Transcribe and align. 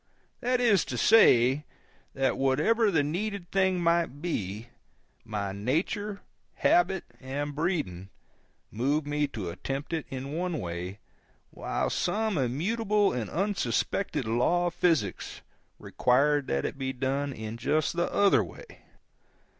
That 0.39 0.59
is 0.59 0.83
to 0.85 0.97
say, 0.97 1.63
that 2.15 2.35
whatever 2.35 2.89
the 2.89 3.03
needed 3.03 3.51
thing 3.51 3.79
might 3.79 4.19
be, 4.19 4.69
my 5.23 5.51
nature, 5.51 6.21
habit, 6.55 7.03
and 7.19 7.53
breeding 7.53 8.09
moved 8.71 9.05
me 9.05 9.27
to 9.27 9.51
attempt 9.51 9.93
it 9.93 10.07
in 10.09 10.31
one 10.33 10.57
way, 10.59 10.97
while 11.51 11.91
some 11.91 12.35
immutable 12.35 13.13
and 13.13 13.29
unsuspected 13.29 14.25
law 14.25 14.65
of 14.65 14.73
physics 14.73 15.41
required 15.77 16.47
that 16.47 16.65
it 16.65 16.79
be 16.79 16.93
done 16.93 17.31
in 17.31 17.57
just 17.57 17.95
the 17.95 18.11
other 18.11 18.43
way. 18.43 18.65